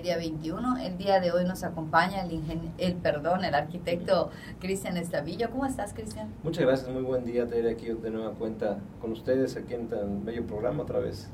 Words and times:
Ingeniería 0.00 0.30
21. 0.30 0.78
El 0.78 0.96
día 0.96 1.20
de 1.20 1.30
hoy 1.30 1.44
nos 1.44 1.62
acompaña 1.62 2.22
el, 2.22 2.40
el 2.78 2.94
perdón, 2.94 3.44
el 3.44 3.54
arquitecto 3.54 4.30
Cristian 4.58 4.96
Estavillo. 4.96 5.50
¿Cómo 5.50 5.66
estás, 5.66 5.92
Cristian? 5.92 6.32
Muchas 6.42 6.64
gracias, 6.64 6.88
muy 6.88 7.02
buen 7.02 7.26
día 7.26 7.46
tener 7.46 7.70
aquí 7.70 7.88
de 7.88 8.10
nueva 8.10 8.32
cuenta 8.32 8.78
con 8.98 9.12
ustedes 9.12 9.58
aquí 9.58 9.74
en 9.74 9.88
tan 9.88 10.24
bello 10.24 10.46
programa 10.46 10.84
otra 10.84 11.00
vez. 11.00 11.28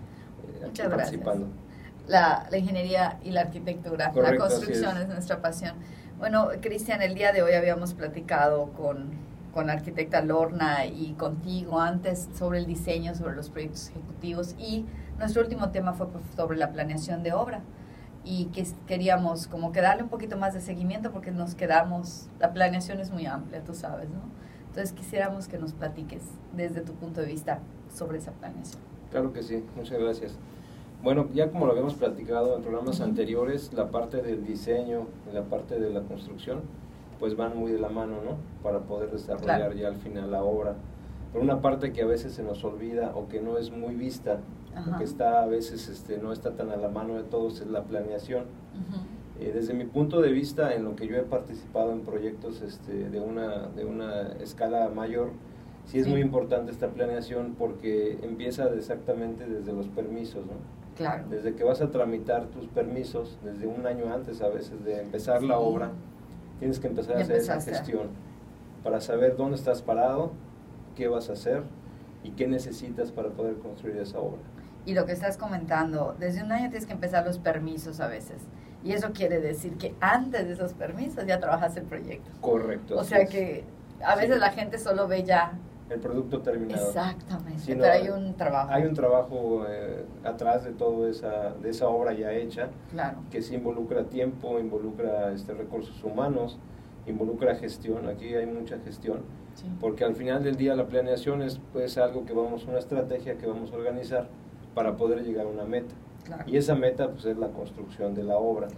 Eh, 0.60 0.66
Muchas 0.66 0.88
participando. 0.88 1.46
La, 2.08 2.48
la, 2.50 2.58
ingeniería 2.58 3.20
y 3.22 3.30
la 3.30 3.42
arquitectura, 3.42 4.12
la 4.12 4.36
construcción 4.36 4.96
es. 4.96 5.06
nuestra 5.06 5.40
pasión. 5.40 5.76
Bueno, 6.18 6.48
Cristian, 6.60 7.02
el 7.02 7.14
día 7.14 7.30
de 7.30 7.44
hoy 7.44 7.52
habíamos 7.52 7.94
platicado 7.94 8.72
con, 8.72 9.10
con 9.54 9.68
la 9.68 9.74
arquitecta 9.74 10.22
Lorna 10.22 10.86
y 10.86 11.12
contigo 11.12 11.80
antes 11.80 12.28
sobre 12.36 12.58
el 12.58 12.66
diseño, 12.66 13.14
sobre 13.14 13.36
los 13.36 13.48
proyectos 13.48 13.90
ejecutivos 13.90 14.56
y 14.58 14.84
nuestro 15.20 15.42
último 15.42 15.70
tema 15.70 15.92
fue 15.92 16.08
pues, 16.08 16.24
sobre 16.34 16.58
la 16.58 16.72
planeación 16.72 17.22
de 17.22 17.32
obra 17.32 17.60
y 18.26 18.46
que 18.46 18.66
queríamos 18.88 19.46
como 19.46 19.70
que 19.70 19.80
darle 19.80 20.02
un 20.02 20.08
poquito 20.08 20.36
más 20.36 20.52
de 20.52 20.60
seguimiento 20.60 21.12
porque 21.12 21.30
nos 21.30 21.54
quedamos, 21.54 22.26
la 22.40 22.52
planeación 22.52 22.98
es 22.98 23.10
muy 23.12 23.24
amplia, 23.24 23.62
tú 23.62 23.72
sabes, 23.72 24.10
¿no? 24.10 24.20
Entonces 24.66 24.92
quisiéramos 24.92 25.46
que 25.46 25.58
nos 25.58 25.72
platiques 25.72 26.22
desde 26.54 26.80
tu 26.80 26.92
punto 26.94 27.20
de 27.20 27.28
vista 27.28 27.60
sobre 27.94 28.18
esa 28.18 28.32
planeación. 28.32 28.82
Claro 29.12 29.32
que 29.32 29.42
sí, 29.44 29.64
muchas 29.76 29.98
gracias. 30.00 30.36
Bueno, 31.02 31.28
ya 31.32 31.50
como 31.50 31.66
lo 31.66 31.72
habíamos 31.72 31.94
platicado 31.94 32.56
en 32.56 32.62
programas 32.62 33.00
anteriores, 33.00 33.72
la 33.72 33.90
parte 33.90 34.20
del 34.22 34.44
diseño 34.44 35.06
y 35.30 35.34
la 35.34 35.44
parte 35.44 35.78
de 35.78 35.90
la 35.90 36.00
construcción, 36.00 36.62
pues 37.20 37.36
van 37.36 37.56
muy 37.56 37.70
de 37.70 37.78
la 37.78 37.88
mano, 37.88 38.16
¿no? 38.24 38.36
Para 38.62 38.80
poder 38.80 39.12
desarrollar 39.12 39.74
ya 39.74 39.88
al 39.88 39.96
final 39.96 40.32
la 40.32 40.42
obra. 40.42 40.74
Por 41.36 41.44
una 41.44 41.60
parte 41.60 41.92
que 41.92 42.00
a 42.00 42.06
veces 42.06 42.32
se 42.32 42.42
nos 42.42 42.64
olvida 42.64 43.12
o 43.14 43.28
que 43.28 43.42
no 43.42 43.58
es 43.58 43.70
muy 43.70 43.94
vista 43.94 44.38
que 44.96 45.04
está 45.04 45.42
a 45.42 45.46
veces 45.46 45.86
este, 45.86 46.16
no 46.16 46.32
está 46.32 46.52
tan 46.52 46.70
a 46.70 46.76
la 46.76 46.88
mano 46.88 47.14
de 47.14 47.24
todos 47.24 47.60
es 47.60 47.66
la 47.66 47.82
planeación. 47.82 48.44
Eh, 49.38 49.52
desde 49.54 49.74
mi 49.74 49.84
punto 49.84 50.22
de 50.22 50.32
vista, 50.32 50.74
en 50.74 50.84
lo 50.84 50.96
que 50.96 51.06
yo 51.06 51.16
he 51.16 51.22
participado 51.22 51.92
en 51.92 52.00
proyectos 52.00 52.62
este, 52.62 53.10
de, 53.10 53.20
una, 53.20 53.66
de 53.68 53.84
una 53.84 54.32
escala 54.40 54.88
mayor, 54.88 55.28
sí 55.84 55.98
es 55.98 56.08
muy 56.08 56.22
importante 56.22 56.72
esta 56.72 56.88
planeación 56.88 57.54
porque 57.58 58.18
empieza 58.22 58.72
exactamente 58.72 59.46
desde 59.46 59.74
los 59.74 59.88
permisos, 59.88 60.46
¿no? 60.46 60.54
Claro. 60.96 61.24
Desde 61.28 61.54
que 61.54 61.64
vas 61.64 61.82
a 61.82 61.90
tramitar 61.90 62.46
tus 62.46 62.66
permisos, 62.68 63.38
desde 63.44 63.66
un 63.66 63.86
año 63.86 64.10
antes 64.10 64.40
a 64.40 64.48
veces 64.48 64.82
de 64.86 65.02
empezar 65.02 65.42
la 65.42 65.58
obra, 65.58 65.90
tienes 66.60 66.80
que 66.80 66.86
empezar 66.86 67.18
a 67.18 67.20
hacer 67.20 67.36
esa 67.36 67.60
gestión 67.60 68.08
para 68.82 69.02
saber 69.02 69.36
dónde 69.36 69.56
estás 69.56 69.82
parado, 69.82 70.30
qué 70.96 71.06
vas 71.06 71.30
a 71.30 71.34
hacer 71.34 71.62
y 72.24 72.30
qué 72.30 72.48
necesitas 72.48 73.12
para 73.12 73.28
poder 73.28 73.58
construir 73.58 73.98
esa 73.98 74.18
obra 74.18 74.40
y 74.86 74.94
lo 74.94 75.04
que 75.04 75.12
estás 75.12 75.36
comentando, 75.36 76.14
desde 76.18 76.42
un 76.42 76.52
año 76.52 76.70
tienes 76.70 76.86
que 76.86 76.92
empezar 76.92 77.26
los 77.26 77.38
permisos 77.38 78.00
a 78.00 78.06
veces. 78.06 78.40
Y 78.84 78.92
eso 78.92 79.12
quiere 79.12 79.40
decir 79.40 79.76
que 79.76 79.96
antes 80.00 80.46
de 80.46 80.52
esos 80.54 80.72
permisos 80.72 81.26
ya 81.26 81.40
trabajas 81.40 81.76
el 81.76 81.82
proyecto. 81.82 82.30
Correcto. 82.40 82.96
O 82.96 83.02
sea 83.02 83.26
que 83.26 83.64
a 84.02 84.14
veces 84.14 84.38
la 84.38 84.50
gente 84.50 84.78
solo 84.78 85.08
ve 85.08 85.24
ya 85.24 85.58
el 85.90 85.98
producto 85.98 86.40
terminado. 86.40 86.86
Exactamente, 86.86 87.62
pero 87.66 87.92
hay 87.92 88.08
un 88.08 88.34
trabajo. 88.36 88.72
Hay 88.72 88.84
un 88.84 88.94
trabajo 88.94 89.64
eh, 89.68 90.04
atrás 90.24 90.64
de 90.64 90.72
toda 90.72 91.10
esa, 91.10 91.50
de 91.60 91.70
esa 91.70 91.88
obra 91.88 92.12
ya 92.12 92.32
hecha, 92.32 92.68
claro. 92.92 93.18
que 93.30 93.42
se 93.42 93.56
involucra 93.56 94.04
tiempo, 94.04 94.60
involucra 94.60 95.32
este, 95.32 95.52
recursos 95.52 96.02
humanos, 96.04 96.58
involucra 97.06 97.54
gestión, 97.54 98.08
aquí 98.08 98.34
hay 98.34 98.46
mucha 98.46 98.78
gestión, 98.78 99.20
porque 99.80 100.04
al 100.04 100.14
final 100.14 100.42
del 100.42 100.56
día 100.56 100.74
la 100.74 100.86
planeación 100.86 101.42
es 101.42 101.60
pues, 101.72 101.98
algo 101.98 102.24
que 102.24 102.32
vamos, 102.32 102.66
una 102.66 102.78
estrategia 102.78 103.38
que 103.38 103.46
vamos 103.46 103.72
a 103.72 103.76
organizar 103.76 104.28
para 104.74 104.96
poder 104.96 105.24
llegar 105.24 105.46
a 105.46 105.48
una 105.48 105.64
meta. 105.64 105.94
Y 106.46 106.56
esa 106.56 106.74
meta 106.74 107.10
pues, 107.10 107.24
es 107.24 107.36
la 107.38 107.48
construcción 107.48 108.14
de 108.14 108.24
la 108.24 108.36
obra. 108.36 108.68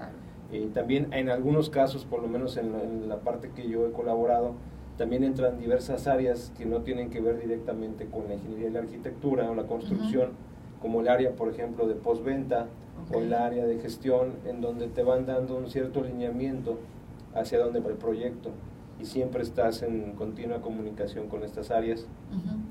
Y 0.52 0.66
también 0.66 1.12
en 1.12 1.30
algunos 1.30 1.70
casos, 1.70 2.04
por 2.04 2.22
lo 2.22 2.28
menos 2.28 2.56
en 2.56 3.08
la, 3.08 3.19
parte 3.19 3.50
que 3.50 3.69
yo 3.69 3.86
he 3.86 3.92
colaborado, 3.92 4.54
también 4.97 5.25
entran 5.25 5.58
diversas 5.58 6.06
áreas 6.06 6.52
que 6.56 6.66
no 6.66 6.81
tienen 6.82 7.10
que 7.10 7.20
ver 7.20 7.41
directamente 7.41 8.06
con 8.06 8.28
la 8.28 8.34
ingeniería 8.34 8.69
y 8.69 8.72
la 8.72 8.81
arquitectura 8.81 9.50
o 9.50 9.54
la 9.54 9.64
construcción, 9.64 10.31
como 10.81 11.00
el 11.00 11.08
área, 11.08 11.32
por 11.32 11.48
ejemplo, 11.48 11.86
de 11.86 11.94
postventa 11.94 12.66
o 13.12 13.20
el 13.20 13.32
área 13.32 13.64
de 13.66 13.78
gestión, 13.78 14.34
en 14.47 14.60
donde 14.60 14.88
te 14.88 15.02
van 15.02 15.26
dando 15.26 15.56
un 15.56 15.69
cierto 15.69 16.02
lineamiento 16.02 16.78
hacia 17.41 17.59
dónde 17.59 17.81
va 17.81 17.88
el 17.91 17.97
proyecto 17.97 18.50
y 19.00 19.04
siempre 19.04 19.43
estás 19.43 19.82
en 19.82 20.12
continua 20.12 20.60
comunicación 20.60 21.28
con 21.28 21.43
estas 21.44 21.71
áreas. 21.71 22.06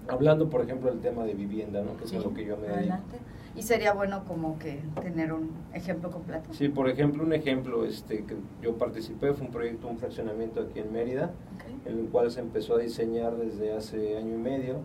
Hablando, 0.08 0.50
por 0.50 0.62
ejemplo, 0.62 0.90
del 0.90 1.00
tema 1.00 1.24
de 1.24 1.34
vivienda, 1.34 1.82
¿no? 1.82 1.96
que 1.98 2.04
es 2.04 2.14
lo 2.14 2.34
que 2.34 2.46
yo 2.46 2.58
me 2.58 2.68
Adelante. 2.68 3.18
Y 3.56 3.64
sería 3.64 3.94
bueno 3.94 4.24
como 4.26 4.60
que 4.60 4.80
tener 5.02 5.34
un 5.34 5.50
ejemplo 5.74 6.12
completo. 6.12 6.54
Sí, 6.54 6.70
por 6.70 6.90
ejemplo, 6.90 7.24
un 7.24 7.34
ejemplo 7.34 7.86
este 7.86 8.24
que 8.24 8.36
yo 8.62 8.78
participé 8.78 9.34
fue 9.34 9.48
un 9.48 9.52
proyecto, 9.52 9.88
un 9.88 9.98
fraccionamiento 9.98 10.62
aquí 10.62 10.80
en 10.80 10.92
Mérida, 10.94 11.32
en 11.86 11.98
el 11.98 12.06
cual 12.10 12.30
se 12.30 12.42
empezó 12.42 12.76
a 12.76 12.80
diseñar 12.80 13.36
desde 13.36 13.74
hace 13.74 14.18
año 14.18 14.36
y 14.36 14.38
medio 14.38 14.76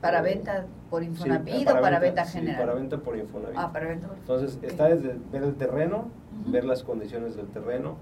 ¿Para 0.00 0.22
venta 0.22 0.66
por 0.88 1.02
Infonavit 1.02 1.68
o 1.68 1.80
para 1.80 1.98
venta, 1.98 2.24
general? 2.24 2.58
para 2.58 2.74
venta 2.74 2.98
por 2.98 3.18
Infonavit. 3.18 3.58
Ah, 3.58 3.70
para 3.72 3.88
venta 3.88 4.08
Entonces, 4.18 4.58
está 4.62 4.88
desde 4.88 5.16
ver 5.30 5.42
el 5.42 5.54
terreno, 5.56 6.08
ver 6.46 6.64
las 6.64 6.82
condiciones 6.82 7.36
del 7.36 7.48
terreno, 7.48 7.96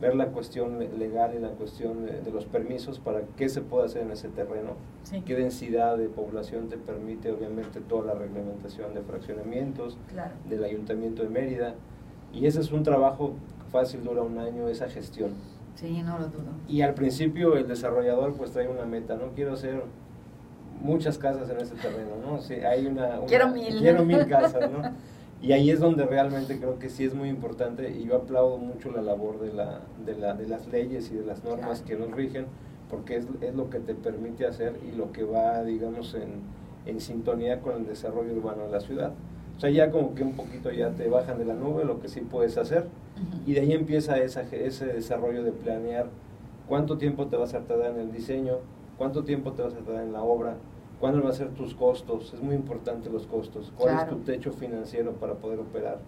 ver 0.00 0.14
la 0.14 0.28
cuestión 0.28 0.78
legal 0.98 1.34
y 1.36 1.38
la 1.38 1.50
cuestión 1.50 2.06
de, 2.06 2.30
los 2.32 2.46
permisos 2.46 2.98
para 2.98 3.22
qué 3.36 3.48
se 3.48 3.60
puede 3.60 3.86
hacer 3.86 4.02
en 4.02 4.10
ese 4.10 4.28
terreno, 4.28 4.72
qué 5.24 5.34
densidad 5.34 5.96
de 5.96 6.08
población 6.08 6.68
te 6.68 6.76
permite, 6.76 7.30
obviamente, 7.30 7.80
toda 7.80 8.14
la 8.14 8.14
reglamentación 8.14 8.94
de 8.94 9.02
fraccionamientos 9.02 9.98
del 10.48 10.64
Ayuntamiento 10.64 11.22
de 11.22 11.28
Mérida. 11.28 11.74
Y 12.32 12.46
ese 12.46 12.60
es 12.60 12.72
un 12.72 12.82
trabajo 12.82 13.34
fácil, 13.70 14.02
dura 14.02 14.22
un 14.22 14.38
año, 14.38 14.68
esa 14.68 14.88
gestión. 14.88 15.30
Sí, 15.74 16.02
no 16.02 16.18
lo 16.18 16.26
dudo. 16.28 16.52
Y 16.68 16.82
al 16.82 16.94
principio 16.94 17.56
el 17.56 17.68
desarrollador 17.68 18.34
pues 18.34 18.52
trae 18.52 18.68
una 18.68 18.86
meta, 18.86 19.16
no 19.16 19.32
quiero 19.34 19.52
hacer 19.52 19.82
muchas 20.80 21.18
casas 21.18 21.48
en 21.50 21.60
ese 21.60 21.74
terreno, 21.74 22.16
¿no? 22.24 22.40
Sí, 22.40 22.54
hay 22.54 22.86
una, 22.86 23.20
quiero 23.26 23.48
mil. 23.48 23.78
Quiero 23.78 24.04
mil 24.04 24.26
casas, 24.26 24.70
¿no? 24.70 24.82
Y 25.42 25.52
ahí 25.52 25.70
es 25.70 25.80
donde 25.80 26.06
realmente 26.06 26.58
creo 26.58 26.78
que 26.78 26.88
sí 26.88 27.04
es 27.04 27.14
muy 27.14 27.28
importante 27.28 27.90
y 27.90 28.04
yo 28.04 28.16
aplaudo 28.16 28.56
mucho 28.56 28.90
la 28.90 29.02
labor 29.02 29.40
de, 29.40 29.52
la, 29.52 29.80
de, 30.04 30.16
la, 30.16 30.34
de 30.34 30.48
las 30.48 30.66
leyes 30.68 31.10
y 31.10 31.16
de 31.16 31.24
las 31.24 31.44
normas 31.44 31.82
que 31.82 31.96
nos 31.96 32.10
rigen, 32.12 32.46
porque 32.88 33.16
es, 33.16 33.26
es, 33.42 33.54
lo 33.54 33.68
que 33.68 33.78
te 33.78 33.94
permite 33.94 34.46
hacer 34.46 34.78
y 34.90 34.96
lo 34.96 35.12
que 35.12 35.24
va, 35.24 35.62
digamos, 35.62 36.14
en, 36.14 36.40
en 36.86 37.00
sintonía 37.00 37.60
con 37.60 37.76
el 37.76 37.86
desarrollo 37.86 38.32
urbano 38.32 38.64
de 38.64 38.70
la 38.70 38.80
ciudad. 38.80 39.12
O 39.56 39.60
sea, 39.60 39.70
ya 39.70 39.90
como 39.90 40.14
que 40.14 40.22
un 40.22 40.32
poquito 40.32 40.70
ya 40.72 40.90
te 40.90 41.08
bajan 41.08 41.38
de 41.38 41.44
la 41.44 41.54
nube 41.54 41.84
lo 41.84 42.00
que 42.00 42.08
sí 42.08 42.20
puedes 42.20 42.58
hacer 42.58 42.86
y 43.46 43.52
de 43.52 43.60
ahí 43.60 43.72
empieza 43.72 44.18
esa, 44.18 44.42
ese 44.42 44.86
desarrollo 44.86 45.44
de 45.44 45.52
planear 45.52 46.06
cuánto 46.68 46.98
tiempo 46.98 47.26
te 47.26 47.36
vas 47.36 47.54
a 47.54 47.60
tardar 47.60 47.92
en 47.92 48.00
el 48.00 48.12
diseño, 48.12 48.56
cuánto 48.98 49.24
tiempo 49.24 49.52
te 49.52 49.62
vas 49.62 49.74
a 49.74 49.78
tardar 49.78 50.04
en 50.04 50.12
la 50.12 50.22
obra, 50.22 50.56
cuándo 51.00 51.22
van 51.22 51.30
a 51.30 51.34
ser 51.34 51.48
tus 51.50 51.74
costos, 51.74 52.32
es 52.34 52.40
muy 52.40 52.54
importante 52.54 53.10
los 53.10 53.26
costos, 53.26 53.72
cuál 53.76 53.98
es 53.98 54.08
tu 54.08 54.16
techo 54.18 54.52
financiero 54.52 55.12
para 55.12 55.34
poder 55.34 55.60
operar, 55.60 55.98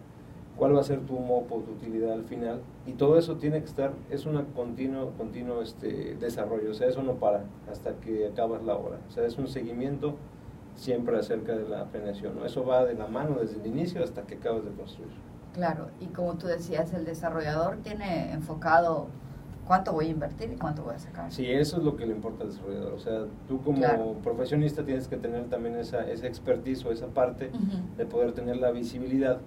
cuál 0.57 0.75
va 0.75 0.81
a 0.81 0.85
ser 0.85 1.01
tu 1.01 1.19
MOPO, 1.19 1.61
tu 1.61 1.73
utilidad 1.73 2.13
al 2.13 2.25
final, 2.25 2.61
y 2.87 2.93
todo 2.93 3.19
eso 3.19 3.37
tiene 3.37 3.61
que 3.61 3.67
estar, 3.67 3.93
es 4.11 4.27
un 4.27 4.43
continuo, 4.55 5.11
continuo 5.19 5.63
este, 5.63 6.17
desarrollo, 6.17 6.71
o 6.71 6.75
sea, 6.75 6.89
eso 6.89 7.03
no 7.03 7.15
para 7.15 7.45
hasta 7.71 7.95
que 7.97 8.27
acabas 8.27 8.63
la 8.65 8.77
obra, 8.77 8.99
o 9.09 9.11
sea, 9.11 9.27
es 9.27 9.37
un 9.39 9.49
seguimiento 9.49 10.15
siempre 10.75 11.19
acerca 11.19 11.57
de 11.57 11.69
la 11.69 11.87
planeación, 11.87 12.37
¿no? 12.37 12.45
eso 12.45 12.65
va 12.65 12.85
de 12.85 12.95
la 12.95 13.07
mano 13.07 13.37
desde 13.41 13.61
el 13.61 13.67
inicio 13.67 14.03
hasta 14.03 14.23
que 14.23 14.37
acabas 14.37 14.65
de 14.65 14.71
construir. 14.73 15.13
Claro, 15.55 15.89
y 16.01 16.07
como 16.09 16.35
tú 16.35 16.47
decías, 16.49 16.93
el 16.93 17.07
desarrollador 17.07 17.79
tiene 17.79 18.33
enfocado 18.33 19.07
cuánto 19.67 19.93
voy 19.93 20.07
a 20.07 20.11
invertir 20.11 20.53
y 20.53 20.57
cuánto 20.57 20.83
voy 20.83 20.95
a 20.95 20.99
sacar. 20.99 21.33
Sí, 21.33 21.47
eso 21.47 21.79
es 21.79 21.83
lo 21.83 21.97
que 21.97 22.07
le 22.07 22.13
importa 22.13 22.45
al 22.45 22.51
desarrollador. 22.51 22.93
O 22.93 22.99
sea, 22.99 23.25
tú 23.49 23.61
como 23.63 24.15
profesionista 24.23 24.85
tienes 24.85 25.09
que 25.09 25.17
tener 25.17 25.45
también 25.47 25.77
esa, 25.77 26.09
esa 26.11 26.27
expertise 26.27 26.85
o 26.85 26.93
esa 26.93 27.07
parte 27.09 27.51
de 27.97 28.07
poder 28.07 28.33
tener 28.33 28.57
la 28.57 28.71
visibilidad 28.71 29.41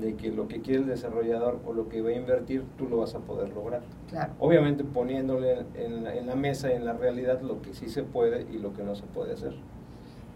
de 0.00 0.16
que 0.16 0.32
lo 0.32 0.48
que 0.48 0.60
quiere 0.60 0.80
el 0.80 0.86
desarrollador 0.86 1.60
o 1.64 1.72
lo 1.72 1.88
que 1.88 2.02
va 2.02 2.10
a 2.10 2.14
invertir, 2.14 2.64
tú 2.76 2.88
lo 2.88 2.98
vas 2.98 3.14
a 3.14 3.20
poder 3.20 3.50
lograr. 3.50 3.82
Claro. 4.08 4.32
Obviamente 4.40 4.82
poniéndole 4.82 5.64
en 5.74 6.02
la, 6.02 6.16
en 6.16 6.26
la 6.26 6.34
mesa, 6.34 6.72
en 6.72 6.84
la 6.84 6.94
realidad, 6.94 7.40
lo 7.42 7.62
que 7.62 7.74
sí 7.74 7.88
se 7.88 8.02
puede 8.02 8.42
y 8.52 8.58
lo 8.58 8.74
que 8.74 8.82
no 8.82 8.96
se 8.96 9.04
puede 9.04 9.34
hacer. 9.34 9.54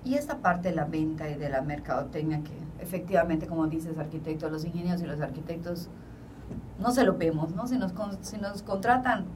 Y 0.05 0.15
esta 0.15 0.39
parte 0.39 0.69
de 0.69 0.77
la 0.77 0.85
venta 0.85 1.29
y 1.29 1.35
de 1.35 1.49
la 1.49 1.61
mercadotecnia 1.63 2.41
que 2.45 2.53
efectivamente, 2.81 3.47
como 3.47 3.67
dices, 3.67 3.99
arquitectos, 3.99 4.51
los 4.51 4.65
ingenieros 4.65 5.03
y 5.03 5.07
los 5.07 5.21
arquitectos 5.21 5.89
no 6.79 6.91
se 6.93 7.05
lo 7.05 7.17
vemos, 7.17 7.55
¿no? 7.55 7.67
Si 7.67 7.77
nos, 7.77 7.93
si 8.21 8.39
nos 8.39 8.63
contratan 8.63 9.27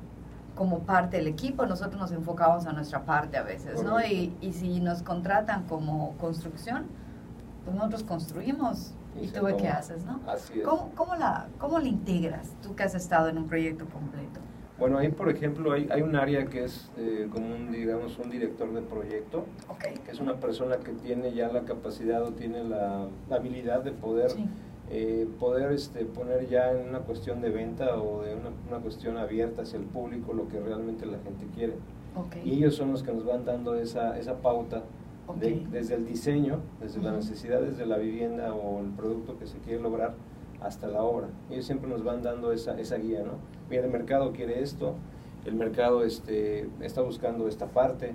como 0.55 0.81
parte 0.81 1.17
del 1.17 1.27
equipo, 1.27 1.67
nosotros 1.67 2.01
nos 2.01 2.13
enfocamos 2.13 2.67
a 2.67 2.73
nuestra 2.73 3.05
parte 3.05 3.37
a 3.37 3.43
veces, 3.43 3.83
¿no? 3.83 4.01
Y, 4.01 4.35
y, 4.41 4.53
si 4.53 4.81
nos 4.81 5.03
contratan 5.03 5.65
como 5.65 6.15
construcción, 6.19 6.87
pues 7.65 7.75
nosotros 7.75 8.03
construimos 8.05 8.93
y, 9.21 9.29
tú 9.29 9.47
qué 9.59 9.69
haces, 9.69 10.05
¿no? 10.05 10.21
Así 10.27 10.61
es. 10.61 10.65
¿Cómo, 10.67 10.91
cómo, 10.95 11.15
la, 11.17 11.49
¿Cómo 11.59 11.79
la 11.79 11.89
integras 11.89 12.53
tú 12.63 12.75
que 12.75 12.83
has 12.83 12.95
estado 12.95 13.29
en 13.29 13.39
un 13.39 13.47
proyecto 13.47 13.87
completo? 13.87 14.41
Bueno, 14.79 14.99
ahí 14.99 15.09
por 15.09 15.29
ejemplo 15.29 15.73
hay, 15.73 15.89
hay 15.91 16.03
un 16.03 16.17
área 16.17 16.47
que 16.47 16.65
es 16.65 16.91
eh, 16.97 17.29
como 17.31 17.55
un, 17.55 17.71
digamos, 17.71 18.19
un 18.19 18.31
director 18.31 18.73
de 18.73 18.83
proyecto, 18.83 19.47
okay. 19.69 19.95
que 19.95 20.11
es 20.11 20.19
una 20.19 20.35
persona 20.37 20.79
que 20.79 20.93
tiene 20.93 21.33
ya 21.33 21.49
la 21.49 21.63
capacidad 21.63 22.23
o 22.23 22.33
tiene 22.33 22.65
la, 22.65 23.07
habilidad 23.31 23.83
de 23.85 23.93
poder 23.93 24.33
eh, 24.95 25.27
poder 25.41 25.73
este, 25.73 26.05
poner 26.05 26.47
ya 26.51 26.71
en 26.71 26.87
una 26.91 26.99
cuestión 26.99 27.41
de 27.41 27.49
venta 27.49 27.97
o 27.97 28.23
de 28.23 28.35
una, 28.35 28.51
una, 28.69 28.79
cuestión 28.79 29.17
abierta 29.17 29.63
hacia 29.63 29.79
el 29.79 29.87
público 29.87 30.35
lo 30.35 30.49
que 30.49 30.61
realmente 30.61 31.07
la 31.07 31.19
gente 31.21 31.47
quiere. 31.55 31.77
Y 32.45 32.59
ellos 32.59 32.75
son 32.75 32.93
los 32.93 33.03
que 33.03 33.11
nos 33.11 33.25
van 33.25 33.47
dando 33.47 33.75
esa, 33.75 34.19
esa 34.19 34.43
pauta 34.43 34.83
desde 35.41 35.95
el 35.95 36.05
diseño, 36.05 36.61
desde 36.79 37.01
las 37.01 37.15
necesidades 37.15 37.79
de 37.79 37.87
la 37.87 37.97
vivienda 37.97 38.55
o 38.55 38.81
el 38.81 38.91
producto 38.91 39.39
que 39.39 39.47
se 39.47 39.57
quiere 39.61 39.81
lograr 39.81 40.15
hasta 40.61 40.89
la 40.89 41.03
obra. 41.03 41.29
Ellos 41.51 41.65
siempre 41.65 41.89
nos 41.89 42.05
van 42.05 42.23
dando 42.23 42.53
esa, 42.53 42.79
esa 42.79 42.97
guía, 42.97 43.23
¿no? 43.23 43.39
Mira, 43.71 43.87
el 43.87 43.91
mercado 43.91 44.33
quiere 44.33 44.63
esto, 44.63 44.95
el 45.47 45.55
mercado 45.55 46.05
este, 46.05 46.69
está 46.83 47.01
buscando 47.01 47.49
esta 47.49 47.67
parte, 47.67 48.15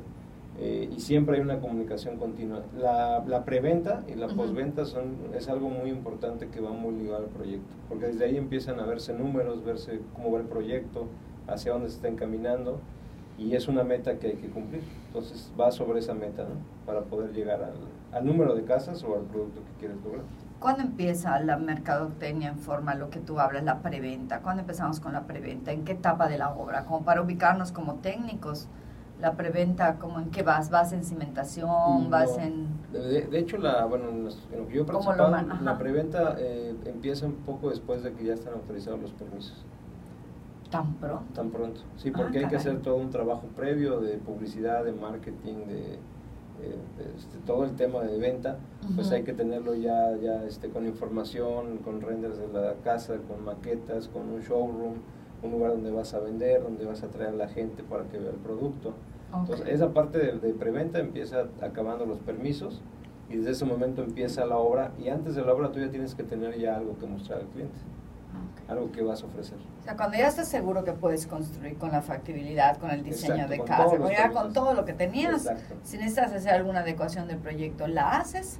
eh, 0.59 0.89
y 0.95 0.99
siempre 0.99 1.37
hay 1.37 1.41
una 1.41 1.59
comunicación 1.59 2.17
continua. 2.17 2.63
La, 2.77 3.23
la 3.27 3.45
preventa 3.45 4.03
y 4.07 4.15
la 4.15 4.27
postventa 4.27 4.85
son, 4.85 5.15
es 5.35 5.47
algo 5.49 5.69
muy 5.69 5.89
importante 5.89 6.47
que 6.47 6.61
va 6.61 6.71
muy 6.71 6.95
ligado 6.95 7.25
al 7.25 7.29
proyecto, 7.29 7.75
porque 7.89 8.07
desde 8.07 8.25
ahí 8.25 8.37
empiezan 8.37 8.79
a 8.79 8.85
verse 8.85 9.13
números, 9.13 9.63
verse 9.63 10.01
cómo 10.15 10.31
va 10.31 10.39
el 10.39 10.45
proyecto, 10.45 11.07
hacia 11.47 11.73
dónde 11.73 11.89
se 11.89 11.95
está 11.95 12.07
encaminando, 12.07 12.79
y 13.37 13.55
es 13.55 13.67
una 13.67 13.83
meta 13.83 14.17
que 14.17 14.27
hay 14.27 14.35
que 14.35 14.49
cumplir. 14.49 14.81
Entonces 15.07 15.51
va 15.59 15.71
sobre 15.71 15.99
esa 15.99 16.15
meta, 16.15 16.43
¿no? 16.43 16.55
Para 16.85 17.01
poder 17.01 17.33
llegar 17.33 17.63
al, 17.63 17.75
al 18.11 18.25
número 18.25 18.55
de 18.55 18.63
casas 18.63 19.03
o 19.03 19.15
al 19.15 19.21
producto 19.25 19.61
que 19.61 19.79
quieres 19.79 19.97
lograr. 20.03 20.23
¿Cuándo 20.59 20.81
empieza 20.81 21.39
la 21.41 21.55
mercadotecnia 21.57 22.49
en 22.49 22.57
forma, 22.57 22.95
lo 22.95 23.11
que 23.11 23.19
tú 23.19 23.39
hablas, 23.39 23.63
la 23.63 23.83
preventa? 23.83 24.41
¿Cuándo 24.41 24.61
empezamos 24.61 24.99
con 24.99 25.13
la 25.13 25.27
preventa? 25.27 25.71
¿En 25.71 25.85
qué 25.85 25.91
etapa 25.91 26.27
de 26.27 26.39
la 26.39 26.49
obra? 26.49 26.85
Como 26.85 27.05
para 27.05 27.21
ubicarnos 27.21 27.71
como 27.71 27.95
técnicos 27.95 28.67
la 29.19 29.35
preventa, 29.35 29.97
como 29.97 30.19
en 30.19 30.29
qué 30.29 30.43
vas? 30.43 30.69
¿Vas 30.69 30.93
en 30.93 31.03
cimentación? 31.03 32.09
¿Vas 32.09 32.37
en...? 32.37 32.67
De, 32.91 33.39
hecho, 33.39 33.57
la, 33.57 33.85
bueno, 33.85 34.09
en 34.09 34.25
lo 34.25 34.67
que 34.67 34.75
yo 34.75 34.81
he 34.83 34.85
participado, 34.85 35.35
la 35.61 35.77
preventa 35.77 36.35
eh, 36.37 36.75
empieza 36.85 37.25
un 37.25 37.33
poco 37.33 37.69
después 37.69 38.03
de 38.03 38.13
que 38.13 38.25
ya 38.25 38.33
están 38.33 38.53
autorizados 38.53 39.01
los 39.01 39.11
permisos. 39.11 39.65
¿Tan 40.69 40.95
pronto? 40.95 41.23
Tan 41.33 41.49
pronto, 41.49 41.81
sí, 41.95 42.11
porque 42.11 42.39
ah, 42.39 42.41
hay 42.41 42.47
que 42.47 42.57
hacer 42.57 42.81
todo 42.81 42.95
un 42.97 43.09
trabajo 43.09 43.47
previo 43.55 44.01
de 44.01 44.17
publicidad, 44.17 44.83
de 44.83 44.91
marketing, 44.91 45.65
de, 45.65 45.99
eh, 46.61 46.75
este, 47.15 47.37
todo 47.45 47.63
el 47.63 47.75
tema 47.75 48.01
de 48.01 48.17
venta, 48.17 48.57
pues 48.95 49.11
hay 49.11 49.23
que 49.23 49.33
tenerlo 49.33 49.75
ya, 49.75 50.17
ya 50.17 50.43
este, 50.43 50.69
con 50.69 50.85
información, 50.85 51.77
con 51.77 52.01
renders 52.01 52.37
de 52.37 52.47
la 52.47 52.73
casa, 52.83 53.15
con 53.27 53.45
maquetas, 53.45 54.07
con 54.07 54.29
un 54.29 54.41
showroom, 54.41 54.95
un 55.41 55.51
lugar 55.51 55.71
donde 55.71 55.91
vas 55.91 56.13
a 56.13 56.19
vender, 56.19 56.63
donde 56.63 56.85
vas 56.85 57.03
a 57.03 57.07
traer 57.07 57.29
a 57.29 57.35
la 57.35 57.47
gente 57.47 57.83
para 57.83 58.05
que 58.05 58.17
vea 58.17 58.31
el 58.31 58.37
producto. 58.37 58.93
Entonces, 59.33 59.67
esa 59.67 59.93
parte 59.93 60.17
de, 60.17 60.53
preventa 60.53 60.99
empieza 60.99 61.47
acabando 61.61 62.05
los 62.05 62.19
permisos 62.19 62.81
y 63.29 63.37
desde 63.37 63.51
ese 63.51 63.65
momento 63.65 64.01
empieza 64.01 64.45
la 64.45 64.57
obra 64.57 64.91
y 64.97 65.09
antes 65.09 65.35
de 65.35 65.43
la 65.43 65.53
obra 65.53 65.71
tú 65.71 65.79
ya 65.79 65.89
tienes 65.89 66.15
que 66.15 66.23
tener 66.23 66.57
ya 66.57 66.77
algo 66.77 66.97
que 66.97 67.05
mostrar 67.05 67.41
al 67.41 67.47
cliente. 67.47 67.77
Algo 68.67 68.91
que 68.91 69.01
vas 69.01 69.23
a 69.23 69.25
ofrecer. 69.25 69.57
O 69.79 69.83
sea, 69.83 69.95
cuando 69.95 70.17
ya 70.17 70.27
estás 70.27 70.47
seguro 70.47 70.83
que 70.83 70.91
puedes 70.93 71.25
construir 71.27 71.77
con 71.77 71.91
la 71.91 72.01
factibilidad, 72.01 72.77
con 72.77 72.91
el 72.91 73.03
diseño 73.03 73.47
de 73.47 73.59
casa, 73.63 73.97
ya 74.11 74.31
con 74.31 74.53
todo 74.53 74.73
lo 74.73 74.85
que 74.85 74.93
tenías, 74.93 75.49
si 75.83 75.97
necesitas 75.97 76.33
hacer 76.33 76.53
alguna 76.53 76.81
adecuación 76.81 77.27
del 77.27 77.37
proyecto, 77.37 77.87
la 77.87 78.17
haces 78.17 78.59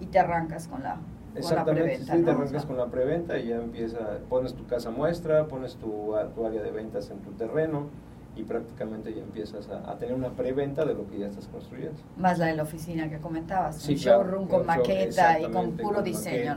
y 0.00 0.06
te 0.06 0.18
arrancas 0.18 0.68
con 0.68 0.82
la 0.82 0.98
Exactamente, 1.34 1.98
sí, 1.98 2.22
te 2.22 2.30
arrancas 2.30 2.66
con 2.66 2.76
la 2.76 2.86
preventa 2.86 3.38
y 3.38 3.48
ya 3.48 3.56
empieza, 3.56 3.98
pones 4.28 4.54
tu 4.54 4.66
casa 4.66 4.90
muestra, 4.90 5.46
pones 5.46 5.76
tu, 5.76 6.14
tu, 6.34 6.46
área 6.46 6.62
de 6.62 6.70
ventas 6.70 7.10
en 7.10 7.18
tu 7.18 7.32
terreno 7.32 7.86
y 8.34 8.44
prácticamente 8.44 9.12
ya 9.12 9.22
empiezas 9.22 9.68
a, 9.68 9.94
tener 9.98 10.14
una 10.14 10.30
preventa 10.30 10.84
de 10.84 10.94
lo 10.94 11.06
que 11.06 11.18
ya 11.18 11.26
estás 11.26 11.48
construyendo. 11.48 11.98
Más 12.16 12.38
la 12.38 12.46
de 12.46 12.56
la 12.56 12.62
oficina 12.62 13.08
que 13.10 13.18
comentabas, 13.18 13.76
sí, 13.76 13.92
un 13.92 13.98
showroom 13.98 14.48
con 14.48 14.66
maqueta 14.66 15.40
y 15.40 15.50
con 15.50 15.72
puro 15.72 16.02
diseño, 16.02 16.54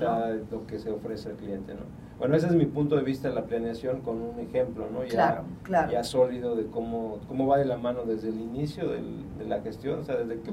Lo 0.51 0.65
que 0.67 0.79
se 0.79 0.91
ofrece 0.91 1.29
al 1.29 1.35
cliente, 1.35 1.73
¿no? 1.73 1.81
Bueno, 2.17 2.37
ese 2.37 2.47
es 2.47 2.53
mi 2.53 2.65
punto 2.65 2.95
de 2.95 3.03
vista 3.03 3.27
de 3.27 3.35
la 3.35 3.43
planeación 3.43 3.99
con 3.99 4.21
un 4.21 4.39
ejemplo, 4.39 4.87
¿no? 4.89 5.03
Ya, 5.03 5.43
claro, 5.63 5.91
ya 5.91 6.01
sólido 6.05 6.55
de 6.55 6.65
cómo, 6.67 7.19
cómo 7.27 7.45
va 7.45 7.57
de 7.57 7.65
la 7.65 7.77
mano 7.77 8.03
desde 8.05 8.29
el 8.29 8.39
inicio 8.39 8.87
del, 8.87 9.25
de 9.37 9.45
la 9.45 9.59
gestión, 9.59 9.99
o 9.99 10.03
sea, 10.03 10.15
desde 10.15 10.39
que 10.39 10.51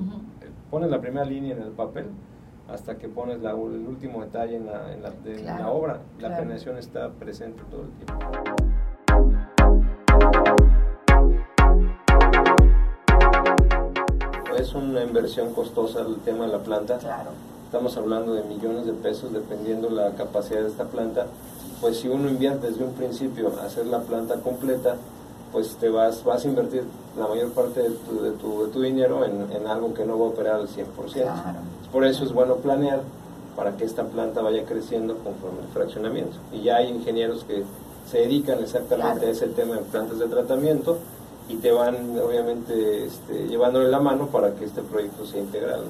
pones 0.72 0.90
la 0.90 1.00
primera 1.00 1.24
línea 1.24 1.54
en 1.54 1.62
el 1.62 1.70
papel 1.70 2.06
hasta 2.68 2.96
que 2.96 3.08
pones 3.08 3.40
la, 3.40 3.50
el 3.50 3.86
último 3.86 4.22
detalle 4.22 4.56
en 4.56 4.66
la, 4.66 4.92
en 4.92 5.02
la, 5.02 5.10
de, 5.10 5.42
la 5.42 5.70
obra. 5.70 6.00
La 6.18 6.36
planeación 6.36 6.78
está 6.78 7.10
presente 7.10 7.62
todo 7.70 7.82
el 7.82 7.90
tiempo. 7.90 8.14
Es 14.58 14.74
una 14.74 15.02
inversión 15.02 15.52
costosa 15.54 16.00
el 16.02 16.16
tema 16.18 16.46
de 16.46 16.52
la 16.52 16.58
planta. 16.58 16.98
Estamos 17.64 17.96
hablando 17.96 18.34
de 18.34 18.42
millones 18.44 18.86
de 18.86 18.92
pesos 18.92 19.32
dependiendo 19.32 19.90
la 19.90 20.12
capacidad 20.12 20.60
de 20.60 20.68
esta 20.68 20.84
planta. 20.84 21.26
Pues 21.80 21.98
si 21.98 22.08
uno 22.08 22.28
invierte 22.28 22.68
desde 22.68 22.84
un 22.84 22.92
principio 22.92 23.52
a 23.60 23.64
hacer 23.64 23.86
la 23.86 24.00
planta 24.00 24.36
completa, 24.36 24.96
pues 25.52 25.76
te 25.76 25.88
vas, 25.90 26.24
vas 26.24 26.44
a 26.44 26.48
invertir 26.48 26.84
la 27.18 27.26
mayor 27.26 27.50
parte 27.52 27.82
de 27.82 27.90
tu, 27.90 28.22
de 28.22 28.30
tu, 28.32 28.64
de 28.64 28.72
tu 28.72 28.80
dinero 28.80 29.24
en, 29.24 29.52
en, 29.52 29.66
algo 29.66 29.92
que 29.92 30.04
no 30.04 30.18
va 30.18 30.26
a 30.26 30.28
operar 30.28 30.54
al 30.56 30.68
100%. 30.68 30.86
Por 31.92 32.06
eso 32.06 32.24
es 32.24 32.32
bueno 32.32 32.56
planear 32.56 33.02
para 33.54 33.76
que 33.76 33.84
esta 33.84 34.04
planta 34.04 34.40
vaya 34.40 34.64
creciendo 34.64 35.14
conforme 35.18 35.60
el 35.60 35.68
fraccionamiento. 35.68 36.38
Y 36.52 36.62
ya 36.62 36.76
hay 36.76 36.88
ingenieros 36.88 37.44
que 37.44 37.64
se 38.10 38.18
dedican 38.18 38.60
exactamente 38.60 39.26
a 39.26 39.30
ese 39.30 39.48
tema 39.48 39.76
en 39.76 39.84
plantas 39.84 40.18
de 40.18 40.26
tratamiento 40.26 40.98
y 41.48 41.56
te 41.56 41.70
van 41.70 42.18
obviamente 42.18 43.04
este, 43.04 43.46
llevándole 43.48 43.88
la 43.88 44.00
mano 44.00 44.28
para 44.28 44.54
que 44.54 44.64
este 44.64 44.82
proyecto 44.82 45.26
sea 45.26 45.40
integral. 45.40 45.82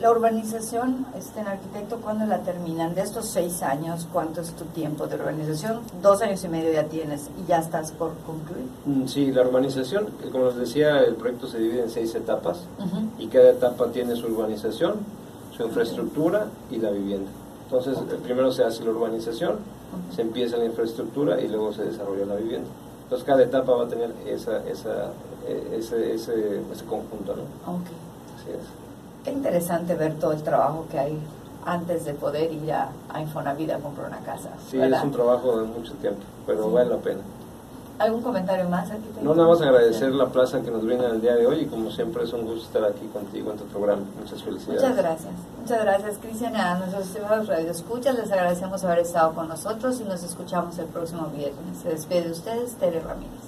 La 0.00 0.10
urbanización, 0.10 1.06
este, 1.16 1.40
en 1.40 1.46
arquitecto, 1.46 1.98
¿cuándo 1.98 2.26
la 2.26 2.40
terminan? 2.40 2.94
De 2.94 3.02
estos 3.02 3.26
seis 3.26 3.62
años, 3.62 4.08
¿cuánto 4.12 4.40
es 4.40 4.50
tu 4.52 4.64
tiempo 4.64 5.06
de 5.06 5.14
urbanización? 5.14 5.80
Dos 6.02 6.20
años 6.22 6.42
y 6.42 6.48
medio 6.48 6.72
ya 6.72 6.84
tienes 6.84 7.30
y 7.40 7.46
ya 7.46 7.58
estás 7.58 7.92
por 7.92 8.12
concluir. 8.26 8.66
Mm, 8.84 9.06
sí, 9.06 9.30
la 9.30 9.42
urbanización, 9.42 10.08
como 10.32 10.46
les 10.46 10.56
decía, 10.56 10.98
el 11.00 11.14
proyecto 11.14 11.46
se 11.46 11.58
divide 11.58 11.82
en 11.82 11.90
seis 11.90 12.14
etapas 12.16 12.60
y 13.18 13.28
cada 13.28 13.50
etapa 13.50 13.86
tiene 13.92 14.16
su 14.16 14.26
urbanización, 14.26 14.94
su 15.56 15.62
infraestructura 15.62 16.46
y 16.70 16.78
la 16.78 16.90
vivienda. 16.90 17.30
Entonces, 17.66 17.96
primero 18.24 18.50
se 18.50 18.64
hace 18.64 18.82
la 18.84 18.90
urbanización, 18.90 19.58
se 20.14 20.22
empieza 20.22 20.56
la 20.56 20.64
infraestructura 20.64 21.40
y 21.40 21.46
luego 21.46 21.72
se 21.72 21.84
desarrolla 21.84 22.26
la 22.26 22.36
vivienda. 22.36 22.68
Entonces, 23.04 23.24
cada 23.24 23.42
etapa 23.42 23.72
va 23.72 23.84
a 23.84 23.88
tener 23.88 24.10
esa, 24.26 24.66
esa, 24.66 25.12
e, 25.46 25.76
ese, 25.78 26.14
ese, 26.14 26.60
ese 26.72 26.84
conjunto, 26.86 27.36
¿no? 27.36 27.72
Ok. 27.72 27.86
Así 28.40 28.50
es. 28.50 28.82
Qué 29.24 29.30
interesante 29.30 29.94
ver 29.94 30.14
todo 30.14 30.32
el 30.32 30.42
trabajo 30.42 30.86
que 30.90 30.98
hay 30.98 31.18
antes 31.64 32.04
de 32.04 32.14
poder 32.14 32.52
ir 32.52 32.72
a, 32.72 32.88
a 33.12 33.20
Infonavida 33.20 33.76
a 33.76 33.78
comprar 33.78 34.08
una 34.08 34.18
casa. 34.18 34.50
Sí, 34.68 34.80
es 34.80 35.02
un 35.02 35.12
trabajo 35.12 35.60
de 35.60 35.66
mucho 35.66 35.92
tiempo, 35.94 36.22
pero 36.46 36.70
vale 36.70 36.90
la 36.90 36.96
pena. 36.96 37.20
¿Algún 37.98 38.22
comentario 38.22 38.68
más, 38.68 38.88
No, 39.22 39.34
nada 39.34 39.48
más 39.48 39.60
agradecer 39.60 40.10
la 40.12 40.26
plaza 40.26 40.60
que 40.60 40.72
nos 40.72 40.84
viene 40.84 41.04
el 41.06 41.20
día 41.20 41.36
de 41.36 41.46
hoy 41.46 41.60
y 41.60 41.66
como 41.66 41.88
siempre 41.90 42.24
es 42.24 42.32
un 42.32 42.42
gusto 42.44 42.64
estar 42.64 42.84
aquí 42.84 43.06
contigo 43.12 43.52
en 43.52 43.58
tu 43.58 43.64
programa. 43.66 44.02
Muchas 44.18 44.42
felicidades. 44.42 44.82
Muchas 44.82 44.96
gracias. 44.96 45.32
Muchas 45.60 45.80
gracias, 45.82 46.18
Cristian. 46.20 46.56
A 46.56 46.78
nuestros 46.78 47.06
estimados 47.06 47.46
radioescuchas 47.46 48.16
les 48.16 48.32
agradecemos 48.32 48.82
haber 48.82 49.00
estado 49.00 49.34
con 49.34 49.46
nosotros 49.46 50.00
y 50.00 50.04
nos 50.04 50.22
escuchamos 50.24 50.76
el 50.78 50.86
próximo 50.86 51.28
viernes. 51.28 51.78
Se 51.80 51.90
despide 51.90 52.22
de 52.22 52.32
ustedes, 52.32 52.74
Tere 52.74 52.98
Ramírez. 53.00 53.41